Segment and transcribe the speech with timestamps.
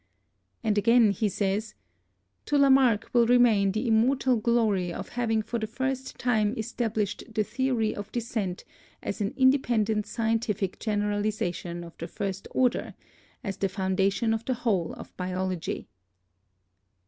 [0.63, 1.75] And again he says:
[2.47, 7.43] "To Lamarck will remain the immortal glory of having for the first time established the
[7.43, 8.65] theory of descent
[9.03, 12.95] as an independent scientific generalization of the first order,
[13.43, 15.87] as the foundation of the whole of Biology."